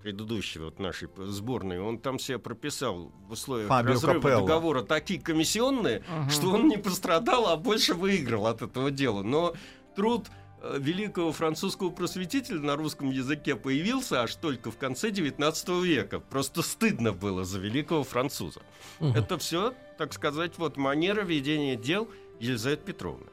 [0.01, 4.41] предыдущий вот нашей сборной, он там себя прописал в условиях Фабио разрыва Капелло.
[4.41, 6.29] договора такие комиссионные, Мгм.
[6.29, 9.23] что он не пострадал, а больше выиграл от этого дела.
[9.23, 9.53] Но
[9.95, 10.31] труд э,
[10.77, 16.19] великого французского просветителя на русском языке появился аж только в конце XIX века.
[16.19, 18.61] Просто стыдно было за великого француза.
[18.99, 19.15] Мгм.
[19.15, 23.27] Это все, так сказать, вот манера ведения дел Елизаветы Петровны.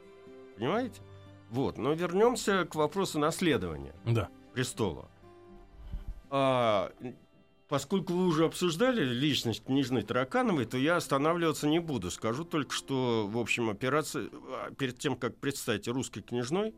[0.57, 1.01] Понимаете?
[1.49, 1.77] Вот.
[1.77, 4.29] Но вернемся к вопросу наследования Да.
[4.53, 5.09] престола.
[6.29, 6.91] А,
[7.67, 12.09] поскольку вы уже обсуждали личность княжны Таракановой, то я останавливаться не буду.
[12.11, 14.29] Скажу только, что, в общем, операция...
[14.31, 16.73] а, Перед тем, как представить русской княжной,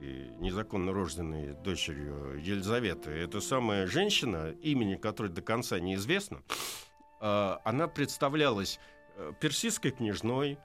[0.00, 6.42] этой незаконно рожденной дочерью Елизаветы, это самая женщина, имени которой до конца неизвестно,
[7.20, 8.78] а, она представлялась
[9.16, 10.58] э, персидской княжной,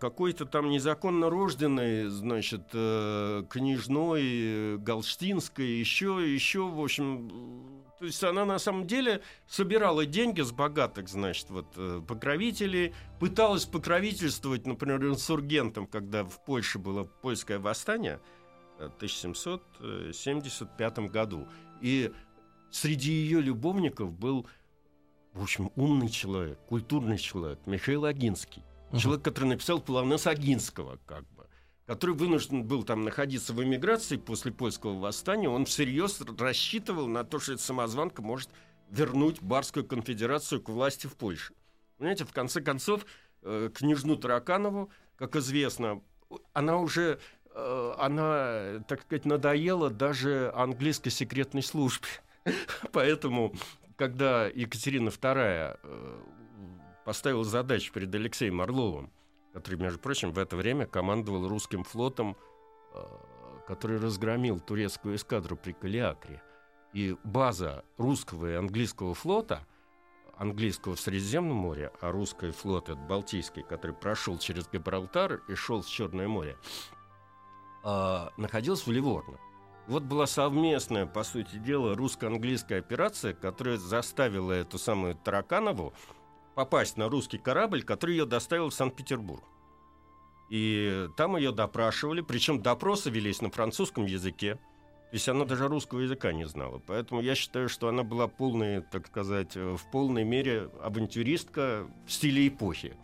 [0.00, 8.04] какой-то там незаконно рожденной, значит, э, княжной э, Галштинской, еще, еще, в общем, э, то
[8.04, 14.66] есть она на самом деле собирала деньги с богатых, значит, вот э, покровителей, пыталась покровительствовать,
[14.66, 18.20] например, инсургентам, когда в Польше было польское восстание
[18.78, 21.48] э, в 1775 году.
[21.80, 22.12] И
[22.70, 24.46] среди ее любовников был,
[25.32, 28.62] в общем, умный человек, культурный человек, Михаил Агинский.
[28.90, 28.98] Мгм.
[28.98, 31.46] Человек, который написал полонез Агинского, как бы,
[31.86, 37.38] который вынужден был там находиться в эмиграции после польского восстания, он всерьез рассчитывал на то,
[37.38, 38.50] что эта самозванка может
[38.90, 41.54] вернуть Барскую конфедерацию к власти в Польше.
[41.98, 43.06] Понимаете, в конце концов,
[43.42, 46.02] э, княжну Тараканову, как известно,
[46.52, 47.18] она уже,
[47.54, 52.08] э, она, так сказать, надоела даже английской секретной службе.
[52.92, 53.54] Поэтому,
[53.96, 55.78] когда Екатерина II
[57.06, 59.10] э, поставила задачу перед Алексеем Орловым,
[59.52, 62.36] который, между прочим, в это время командовал русским флотом,
[62.94, 63.04] э,
[63.66, 66.42] который разгромил турецкую эскадру при Калиакре.
[66.92, 69.66] И база русского и английского флота,
[70.36, 75.82] английского в Средиземном море, а русский флот, это Балтийский, который прошел через Гибралтар и шел
[75.82, 76.56] в Черное море,
[77.82, 79.38] а, находился в Ливорно.
[79.86, 85.94] Вот была совместная, по сути дела, русско-английская операция, которая заставила эту самую Тараканову
[86.56, 89.44] попасть на русский корабль, который ее доставил в Санкт-Петербург.
[90.48, 94.54] И там ее допрашивали, причем допросы велись на французском языке.
[94.54, 96.80] То есть она даже русского языка не знала.
[96.86, 102.12] Поэтому я считаю, что она была полной, так сказать, э, в полной мере авантюристка в
[102.12, 102.96] стиле эпохи.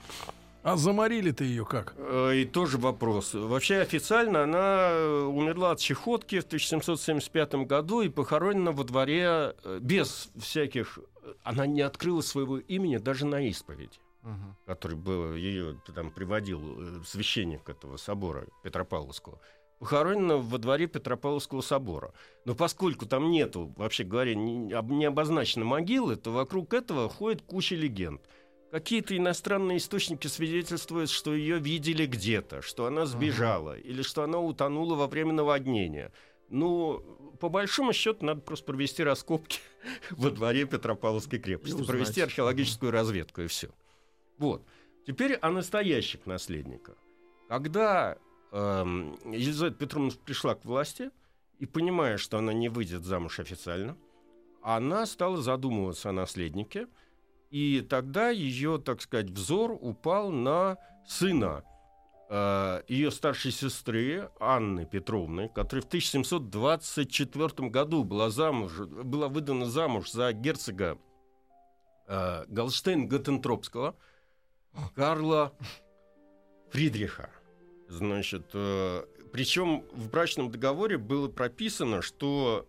[0.62, 1.94] А заморили-то ее как?
[1.98, 3.34] Э, И тоже вопрос.
[3.34, 9.78] Вообще официально она э, умерла от чехотки в 1775 году и похоронена во дворе э,
[9.80, 11.00] без всяких...
[11.42, 13.98] Она не открыла своего имени даже на исповеди,
[14.66, 19.40] который был, ее там приводил священник этого собора Петропавловского.
[19.78, 22.12] Похоронена во дворе Петропавловского собора.
[22.44, 27.76] Но поскольку там нету, вообще говоря, не, не обозначено могилы, то вокруг этого ходит куча
[27.76, 28.20] легенд.
[28.72, 34.94] Какие-то иностранные источники свидетельствуют, что ее видели где-то, что она сбежала или что она утонула
[34.94, 36.10] во время наводнения.
[36.48, 37.00] Ну,
[37.38, 39.60] по большому счету, надо просто провести раскопки
[40.12, 43.68] во дворе Петропавловской крепости, провести археологическую разведку и все.
[44.38, 44.64] Вот.
[45.06, 46.96] Теперь о настоящих наследниках.
[47.50, 48.16] Когда
[48.52, 51.10] эм, Елизавета Петровна пришла к власти
[51.58, 53.98] и понимая, что она не выйдет замуж официально,
[54.62, 56.86] она стала задумываться о наследнике,
[57.52, 61.62] и тогда ее, так сказать, взор упал на сына
[62.30, 70.10] э, ее старшей сестры Анны Петровны, которая в 1724 году была, замуж, была выдана замуж
[70.10, 70.96] за герцога
[72.06, 73.96] э, Галштейн-Готтентропского
[74.94, 75.52] Карла
[76.70, 77.28] Фридриха.
[77.90, 82.66] Значит, э, причем в брачном договоре было прописано, что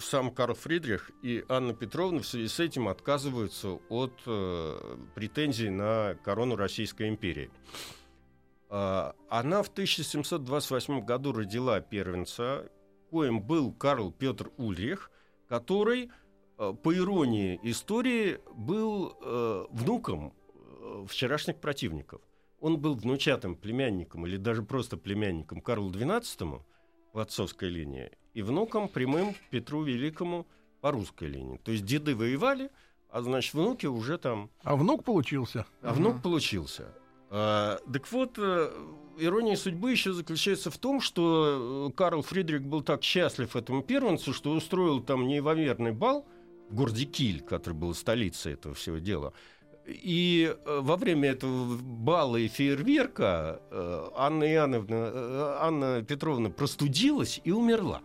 [0.00, 6.16] сам Карл Фридрих и Анна Петровна в связи с этим отказываются от э, претензий на
[6.22, 7.50] корону Российской империи.
[8.68, 12.70] А, Она в 1728 году родила первенца,
[13.10, 15.10] коим был Карл Петр Ульрих,
[15.48, 16.10] который,
[16.58, 22.22] э, по иронии истории, был э, внуком э, вчерашних противников.
[22.60, 26.62] Он был внучатым племянником или даже просто племянником Карлу XII
[27.12, 30.46] по отцовской линии и внуком прямым Петру Великому
[30.80, 31.58] по русской линии.
[31.58, 32.70] То есть деды воевали,
[33.10, 35.66] а значит внуки уже там А внук получился.
[35.82, 36.94] а внук получился.
[37.30, 38.70] А, так вот, э,
[39.18, 44.32] ирония судьбы еще заключается в том, что э, Карл Фридрих был так счастлив этому первенцу,
[44.32, 46.26] что устроил там неимоверный бал
[46.68, 49.34] в городе Киль, который был столицей этого всего дела.
[49.86, 57.40] И э, во время этого бала и фейерверка э, Анна Иоанновна, э, Анна Петровна простудилась
[57.42, 58.00] и умерла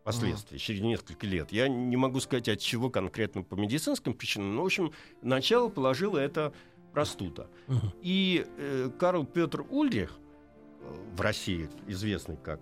[0.00, 1.52] впоследствии, через несколько лет.
[1.52, 6.18] Я не могу сказать, от чего конкретно по медицинским причинам, но, в общем, начало положила
[6.18, 6.52] это
[6.92, 7.48] простуда.
[7.66, 7.92] Мгм.
[8.02, 10.18] И э, Карл Петр Ульрих,
[11.16, 12.60] в России известный как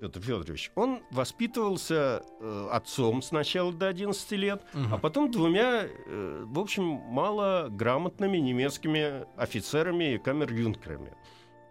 [0.00, 4.94] Петр Федорович, он воспитывался э, отцом сначала до 11 лет, Мгм.
[4.94, 11.12] а потом двумя, э, в общем, малограмотными немецкими офицерами и камер-юнкерами.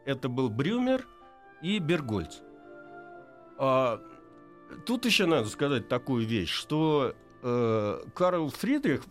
[0.05, 1.07] Это был Брюмер
[1.63, 2.37] и Бергольц.
[3.57, 3.99] А,
[4.85, 9.03] тут еще надо сказать такую вещь, что э, Карл Фридрих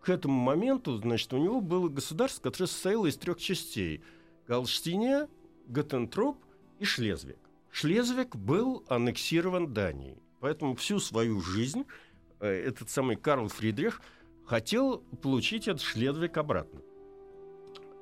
[0.00, 4.02] к этому моменту, значит, у него было государство, которое состояло из трех частей.
[4.46, 5.28] Галштиния,
[5.66, 6.38] Готтентроп
[6.78, 7.36] и Шлезвиг.
[7.70, 10.18] Шлезвиг был аннексирован Данией.
[10.40, 11.84] Поэтому всю свою жизнь
[12.40, 14.00] э, этот самый Карл Фридрих
[14.44, 16.80] хотел получить этот Шлезвиг обратно.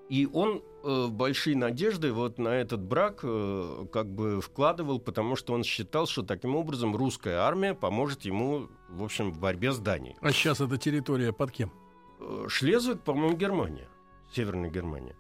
[0.09, 5.53] И он э, большие надежды вот на этот брак э, как бы вкладывал, потому что
[5.53, 10.17] он считал, что таким образом русская армия поможет ему, в общем, в борьбе с Данией.
[10.21, 11.73] А сейчас эта территория под кем?
[12.21, 13.89] Э, Шлезвиг, по-моему, Германия,
[14.33, 15.15] Северная Германия.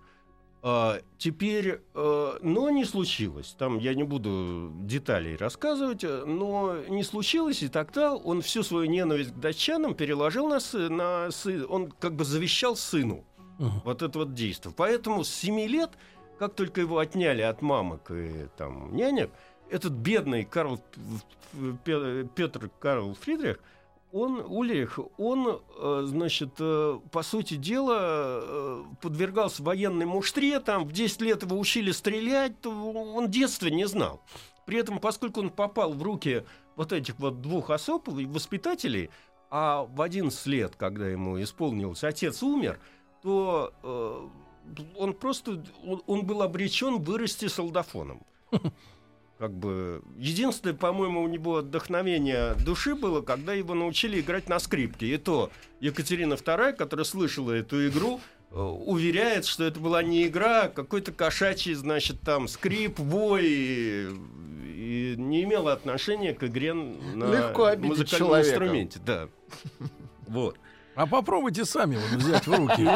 [0.60, 3.54] А, теперь, э, но не случилось.
[3.58, 8.86] Там я не буду деталей рассказывать, э, но не случилось, и тогда он всю свою
[8.90, 13.24] ненависть к датчанам переложил на, сы- на сы- он как бы завещал сыну
[13.58, 13.82] Мгм.
[13.84, 14.74] вот это вот действие.
[14.76, 15.90] Поэтому с 7 лет,
[16.40, 19.30] как только его отняли от мамок и там нянек,
[19.70, 20.80] этот бедный Карл
[21.84, 23.60] П- Петр Карл Фридрих,
[24.12, 30.92] он, Ульрих, он, э, значит, э, по сути дела, э, подвергался военной муштре, там в
[30.92, 34.22] 10 лет его учили стрелять, он детства не знал.
[34.66, 36.44] При этом, поскольку он попал в руки
[36.76, 39.10] вот этих вот двух особ, воспитателей,
[39.50, 42.78] а в 11 лет, когда ему исполнилось, отец умер,
[43.22, 44.28] то э,
[44.96, 48.22] он просто, он, он был обречен вырасти солдафоном.
[49.38, 55.06] Как бы единственное, по-моему, у него отдохновение души было, когда его научили играть на скрипке.
[55.14, 58.20] И то Екатерина II, которая слышала эту игру,
[58.50, 64.08] э, уверяет, что это была не игра, а какой-то кошачий, значит, там скрип, вой, и,
[64.64, 68.50] и не имела отношения к игре на Легко музыкальном человека.
[68.50, 69.00] инструменте.
[69.06, 69.28] Да.
[70.26, 70.56] Вот.
[70.96, 72.88] А попробуйте сами вот взять в руки.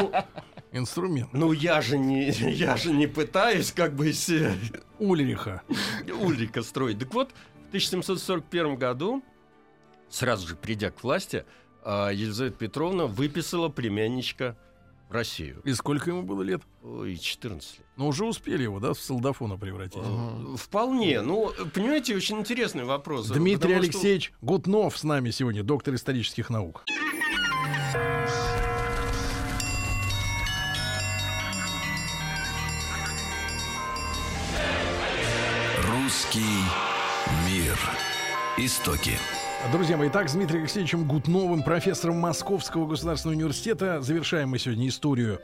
[0.73, 1.29] Инструмент.
[1.33, 4.53] Ну, я же не, я же не пытаюсь как бы из себя
[4.99, 5.61] Ульриха.
[6.21, 6.99] Ульрика строить.
[6.99, 7.29] Так вот,
[7.65, 9.23] в 1741 году,
[10.09, 11.45] сразу же придя к власти,
[11.83, 14.57] а, Елизавета Петровна выписала племянничка
[15.09, 15.61] в Россию.
[15.63, 16.61] И сколько ему было лет?
[16.81, 17.87] Ой, 14 лет.
[17.97, 20.01] Ну, уже успели его, да, в солдафона превратить.
[20.03, 21.21] Э, Вполне.
[21.21, 23.27] Ну, понимаете, очень интересный вопрос.
[23.27, 26.83] Дмитрий Потому что- Алексеевич Гутнов с нами сегодня, доктор исторических наук.
[38.65, 39.11] Истоки.
[39.73, 45.41] Друзья мои, так с Дмитрием Алексеевичем Гутновым, профессором Московского государственного университета, завершаем мы сегодня историю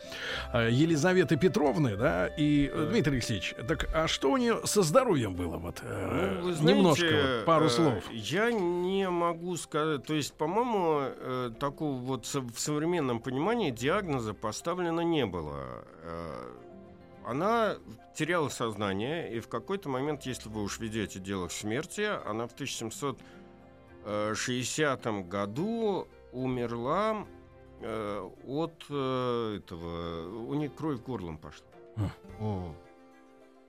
[0.54, 5.36] э, Елизаветы Петровны, да, и э, Дмитрий Алексеевич, так а что у нее со здоровьем
[5.36, 5.82] было вот?
[5.84, 8.10] э, Ну, вы знаете, немножко, вот, пару слов.
[8.12, 15.26] Я не могу сказать, то есть, по-моему, такого вот в современном понимании диагноза поставлено не
[15.26, 15.84] было.
[17.26, 17.76] Она
[18.20, 22.52] теряла сознание, и в какой-то момент, если вы уж ведете дело к смерти, она в
[22.52, 27.26] 1760 году умерла
[27.80, 30.48] э, от э, этого...
[30.48, 31.66] У нее кровь горлом пошла.
[32.42, 32.76] О,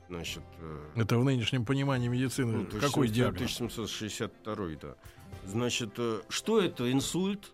[0.08, 3.54] Значит, э, Это в нынешнем понимании медицины ну, какой 1700 диагноз?
[3.54, 4.96] 1762, да.
[5.44, 7.52] Значит, э, что это, инсульт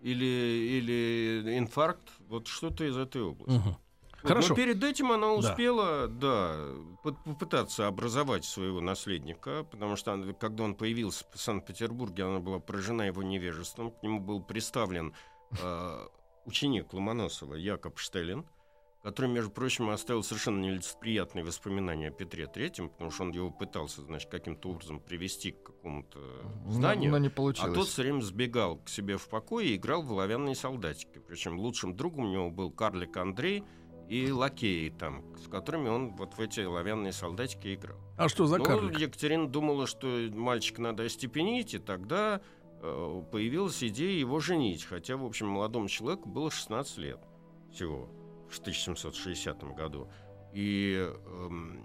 [0.00, 2.08] или, или инфаркт?
[2.26, 3.52] Вот что-то из этой области.
[3.52, 3.76] Мгм.
[4.22, 4.48] Хорошо.
[4.50, 5.32] Но перед этим она Да.
[5.34, 6.56] успела, да,
[7.02, 12.58] по- попытаться образовать своего наследника, потому что она- когда он появился в Санкт-Петербурге, она была
[12.58, 13.90] поражена его невежеством.
[13.92, 15.14] К нему был представлен
[15.62, 16.06] э,
[16.44, 18.44] ученик Ломоносова Якоб Штеллин,
[19.02, 24.02] который, между прочим, оставил совершенно нелицеприятные воспоминания о Петре Третьем, потому что он его пытался,
[24.02, 26.18] значит, каким-то образом привести к какому-то
[26.66, 27.10] но, зданию.
[27.12, 27.72] но не А получилось.
[27.74, 31.18] тот все время сбегал к себе в покое и играл в оловянные солдатики.
[31.26, 33.64] Причем лучшим другом у него был карлик Андрей
[34.08, 37.98] и лакеи там, с которыми он вот в эти оловянные солдатики играл.
[38.16, 38.98] А что за Ну, карлик?
[38.98, 42.40] Екатерина думала, что мальчика надо остепенить, и тогда
[42.80, 44.84] э, появилась идея его женить.
[44.84, 47.20] Хотя, в общем, молодому человеку было 16 лет
[47.72, 48.08] всего
[48.48, 50.08] в 1760 году.
[50.54, 50.96] И,
[51.26, 51.84] эм,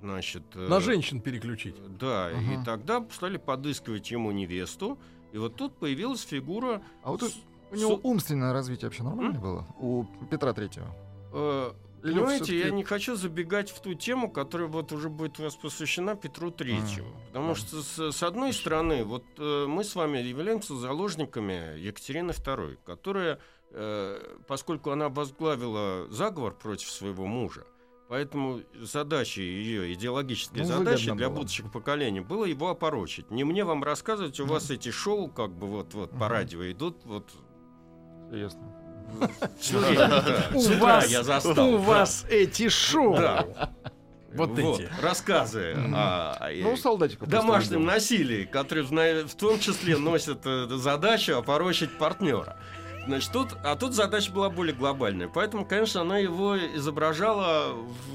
[0.00, 0.44] значит...
[0.54, 1.74] э, На женщин переключить.
[1.98, 2.38] да, Ага.
[2.38, 4.98] и тогда стали подыскивать ему невесту,
[5.32, 6.80] и вот тут появилась фигура.
[7.02, 7.36] А вот с-
[7.72, 9.66] у него умственное развитие вообще нормальное было?
[9.80, 10.86] У Петра Третьего?
[11.36, 11.72] Э,
[12.02, 16.14] понимаете, я не хочу забегать в ту тему, которая вот уже будет у вас посвящена
[16.14, 17.08] Петру Третьему.
[17.08, 17.54] А, потому да.
[17.54, 23.40] что, с, с одной стороны, вот э, мы с вами являемся заложниками Екатерины II, которая,
[23.70, 27.66] э, поскольку она возглавила заговор против своего мужа,
[28.08, 31.38] Поэтому задачей ее, идеологической Ну, задачей для было.
[31.38, 33.32] будущих поколений было его опорочить.
[33.32, 34.52] Не мне вам рассказывать, у Ну.
[34.52, 37.32] вас эти шоу как бы вот, вот по радио идут, вот
[38.30, 38.85] Ясно.
[40.54, 41.74] У вас, я застал.
[41.74, 43.16] у вас эти шоу.
[43.16, 43.46] Да.
[44.34, 44.88] Вот эти.
[45.00, 46.76] рассказы о, о- Ну,
[47.26, 48.84] домашнем насилии, которые
[49.24, 52.58] в, том числе носят э, задачу опорочить партнера.
[53.06, 55.28] Значит, тут, а тут задача была более глобальная.
[55.28, 57.72] Поэтому, конечно, она его изображала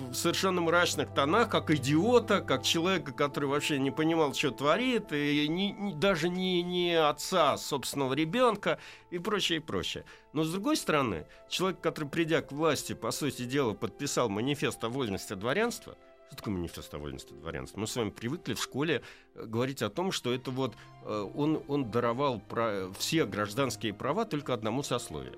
[0.09, 5.47] в совершенно мрачных тонах, как идиота, как человека, который вообще не понимал, что творит, и
[5.47, 8.79] не- не- даже не, не отца собственного ребенка
[9.11, 10.03] и прочее, и прочее.
[10.33, 14.89] Но, с другой стороны, человек, который, придя к власти, по сути дела, подписал манифест о
[14.89, 15.95] вольности дворянства,
[16.31, 17.77] что такое манифест о вольности дворянства?
[17.81, 19.01] Мы с вами привыкли в школе
[19.35, 24.23] э, говорить о том, что это вот э, он, он даровал пра- все гражданские права
[24.23, 25.37] только одному сословию,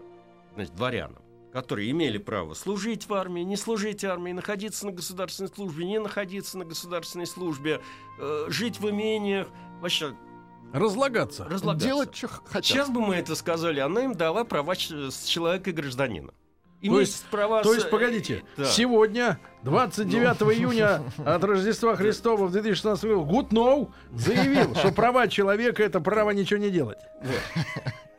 [0.56, 1.18] значит, дворянам
[1.52, 6.58] которые имели право служить в армии, не служить армии, находиться на государственной службе, не находиться
[6.58, 7.80] на государственной службе,
[8.20, 9.48] э, жить в имениях,
[9.80, 10.16] вообще
[10.74, 11.46] Разлагаться.
[11.46, 11.88] разлагаться.
[11.88, 12.66] Делать, что хотят.
[12.66, 16.34] Сейчас бы мы это сказали, она им дала права человека и гражданина.
[16.90, 18.66] То есть- права То есть, погодите, Да.
[18.66, 20.52] сегодня, 29 Ну.
[20.54, 26.60] июня от Рождества Христова в 2016 году, Гутнов заявил, что права человека— это право ничего
[26.60, 27.00] не делать.
[27.22, 27.64] Вот.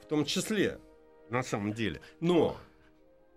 [0.03, 0.79] В том числе,
[1.31, 2.01] на самом деле.
[2.21, 2.57] Но,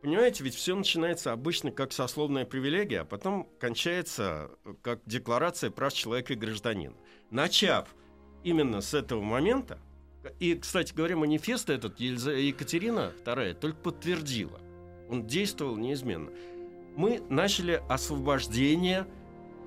[0.01, 5.93] понимаете, ведь все начинается обычно как сословная привилегия, а потом кончается э, как декларация прав
[5.93, 6.95] человека и гражданина.
[7.31, 7.87] Начав
[8.43, 9.79] именно с этого момента,
[10.39, 14.59] и, кстати говоря, манифест этот Екатерина II только подтвердила.
[15.09, 16.29] Он действовал неизменно.
[16.95, 19.05] Мы начали освобождение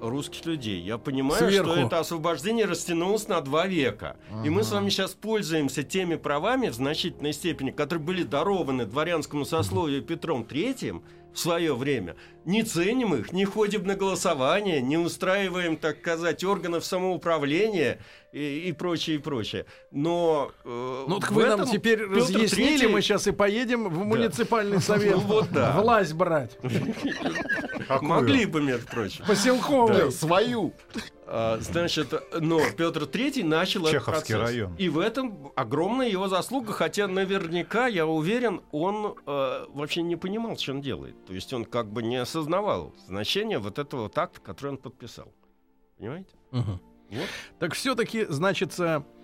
[0.00, 0.80] русских людей.
[0.80, 1.72] Я понимаю, Сверху.
[1.72, 4.16] что это освобождение растянулось на два века.
[4.44, 4.76] И мы с Ага.
[4.76, 11.02] вами сейчас пользуемся теми правами в значительной степени, которые были дарованы дворянскому сословию Петром Третьим,
[11.32, 16.84] в свое время, не ценим их, не ходим на голосование, не устраиваем, так сказать, органов
[16.84, 18.00] самоуправления
[18.32, 19.66] и, и прочее, и прочее.
[19.90, 24.04] Но э, Ну так вы нам теперь Петр разъяснили, III мы сейчас и поедем в
[24.04, 25.16] муниципальный совет.
[25.16, 25.80] Ну вот да.
[25.80, 26.58] Власть брать.
[28.00, 29.24] могли бы, между прочим.
[29.26, 30.12] Поселковый.
[30.12, 30.72] Свою.
[31.32, 34.50] А, Значит, но Петр III начал этот Чеховский процесс.
[34.56, 34.74] район.
[34.76, 40.56] И в этом огромная его заслуга, хотя наверняка, я уверен, он э, вообще не понимал,
[40.58, 41.24] что он делает.
[41.26, 45.32] То есть он как бы не осознавал значение вот этого вот акта, который он подписал.
[45.98, 46.34] Понимаете?
[46.50, 46.80] Мгм.
[47.10, 47.28] Вот.
[47.60, 49.19] Так все-таки, значится, э,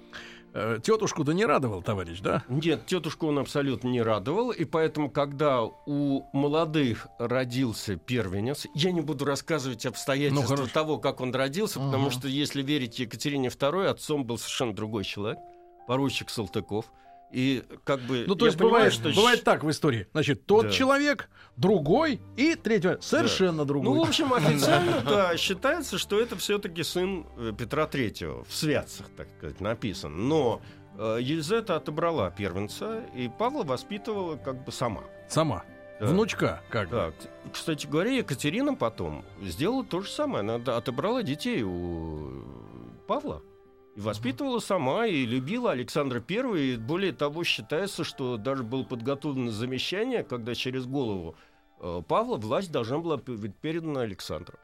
[0.82, 2.42] тетушку-то не радовал, товарищ, да?
[2.48, 9.00] Нет, тетушку он абсолютно не радовал, и поэтому, когда у молодых родился первенец, я не
[9.00, 12.12] буду рассказывать обстоятельства Ну, того, как он родился, потому Ага.
[12.12, 15.38] что, если верить Екатерине II, отцом был совершенно другой человек,
[15.86, 16.86] поручик Салтыков.
[17.32, 18.24] И как бы...
[18.26, 20.06] Ну, то есть понимаю, бывает, что бывает так в истории.
[20.12, 20.70] Значит, тот Да.
[20.72, 23.94] человек, другой и третий совершенно другой.
[23.94, 28.44] Ну, в общем, официально, да, считается, что это все-таки сын э, Петра Третьего.
[28.44, 30.28] В святцах, так сказать, написан.
[30.28, 30.62] Но
[30.98, 35.02] э, Елизавета отобрала первенца, и Павла воспитывала как бы сама.
[35.28, 35.64] Сама.
[35.98, 36.06] Да.
[36.06, 36.96] Внучка, как бы.
[36.96, 40.40] Да, к- кстати говоря, Екатерина потом сделала то же самое.
[40.40, 42.44] Она отобрала детей у
[43.08, 43.42] Павла
[43.96, 46.56] и воспитывала сама, и любила Александра Первого.
[46.56, 51.34] И более того, считается, что даже было подготовлено замещание, когда через голову
[51.80, 54.58] э, Павла власть должна была быть передана Александру.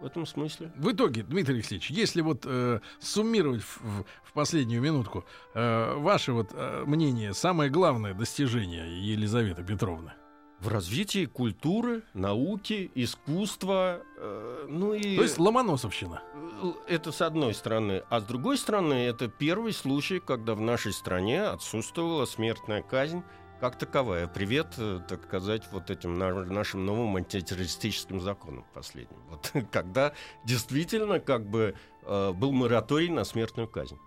[0.00, 0.72] В этом смысле.
[0.76, 6.32] В итоге, Дмитрий Алексеевич, если вот э, суммировать в, в- в последнюю минутку, э, ваше
[6.32, 10.12] вот э, мнение, самое главное достижение Елизаветы Петровны?
[10.60, 15.16] В развитии культуры, науки, искусства, э, ну и...
[15.16, 16.22] То есть Ломоносовщина.
[16.62, 18.02] Э, Это с одной стороны.
[18.10, 23.22] А с другой стороны, это первый случай, когда в нашей стране отсутствовала смертная казнь
[23.58, 24.26] как таковая.
[24.26, 29.18] Привет, э, так сказать, вот этим на- нашим новым антитеррористическим законам последним.
[29.30, 30.12] Вот когда
[30.44, 33.98] действительно как бы э, был мораторий на смертную казнь.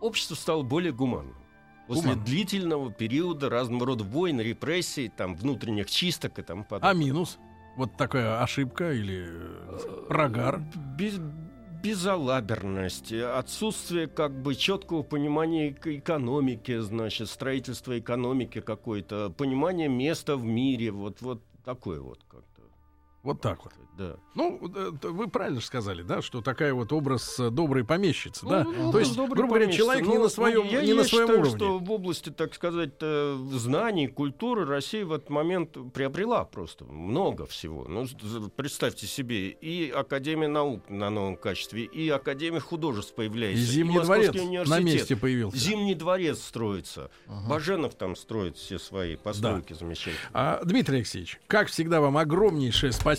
[0.00, 1.36] Общество стало более гуманным.
[1.90, 2.24] После Гуманным.
[2.24, 6.94] длительного периода разного рода войн, репрессий, там, внутренних чисток и тому А подобное.
[6.94, 7.38] минус?
[7.76, 10.62] Вот такая ошибка или э, прогар?
[10.96, 11.18] Без,
[11.82, 20.44] безалаберность, отсутствие как бы четкого понимания эк- экономики, значит, строительства экономики какой-то, понимание места в
[20.44, 22.46] мире, вот, вот такое вот как-то.
[23.22, 23.72] Вот так вот.
[23.98, 24.16] Да.
[24.34, 24.58] Ну,
[25.02, 28.64] вы правильно же сказали, да, что такая вот образ э, доброй помещицы, да?
[28.64, 31.26] Ну, То есть, грубо говоря, человек не Ну, на своем, я, не я на своем
[31.26, 31.56] считаю, уровне.
[31.58, 37.44] что в области, так сказать, э, знаний, культуры Россия в этот момент приобрела просто много
[37.44, 37.84] всего.
[37.88, 38.06] Ну,
[38.56, 44.38] представьте себе, и Академия наук на новом качестве, и Академия художеств И появляется, Зимний Московский
[44.40, 45.58] дворец на месте появился.
[45.58, 47.10] Зимний дворец строится.
[47.26, 47.50] Ага.
[47.50, 50.30] Баженов там строит все свои постройки замечательные.
[50.32, 53.09] А, Дмитрий Алексеевич, как всегда, вам огромнейшее спасибо.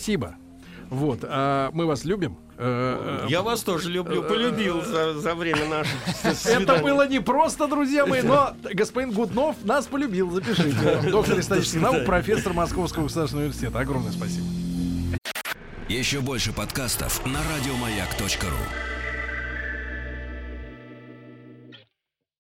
[0.90, 2.38] Вот, а мы вас любим.
[2.58, 5.96] Э, э, Я вас тоже люблю, полюбил за, за время наших
[6.46, 11.02] Это было не просто, друзья мои, но господин Гутнов нас полюбил, запишите.
[11.12, 13.80] Доктор исторических наук, профессор Московского государственного университета.
[13.80, 14.46] Огромное спасибо.
[15.88, 19.01] Еще больше подкастов на радиомаяк.ру.